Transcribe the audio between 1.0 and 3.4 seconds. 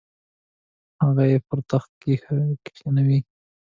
هغه یې پر تخت کښینوي.